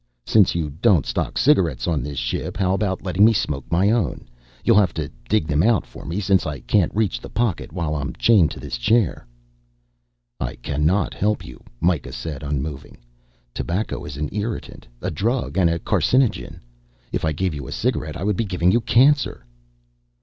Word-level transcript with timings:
"Since 0.25 0.55
you 0.55 0.71
don't 0.81 1.05
stock 1.05 1.37
cigarettes 1.37 1.87
on 1.87 2.01
this 2.01 2.17
ship 2.17 2.57
how 2.57 2.73
about 2.73 3.03
letting 3.03 3.23
me 3.23 3.33
smoke 3.33 3.71
my 3.71 3.91
own? 3.91 4.27
You'll 4.65 4.79
have 4.79 4.95
to 4.95 5.11
dig 5.29 5.45
them 5.45 5.61
out 5.61 5.85
for 5.85 6.05
me 6.05 6.19
since 6.19 6.47
I 6.47 6.61
can't 6.61 6.91
reach 6.95 7.19
the 7.21 7.29
pocket 7.29 7.71
while 7.71 7.93
I'm 7.93 8.13
chained 8.15 8.49
to 8.49 8.59
this 8.59 8.79
chair." 8.79 9.27
"I 10.39 10.55
cannot 10.55 11.13
help 11.13 11.45
you," 11.45 11.61
Mikah 11.79 12.13
said, 12.13 12.41
unmoving. 12.41 12.97
"Tobacco 13.53 14.03
is 14.03 14.17
an 14.17 14.29
irritant, 14.31 14.87
a 15.03 15.11
drug 15.11 15.55
and 15.55 15.69
a 15.69 15.77
carcinogen. 15.77 16.61
If 17.11 17.23
I 17.23 17.31
gave 17.31 17.53
you 17.53 17.67
a 17.67 17.71
cigarette, 17.71 18.17
I 18.17 18.23
would 18.23 18.37
be 18.37 18.43
giving 18.45 18.71
you 18.71 18.81
cancer." 18.81 19.45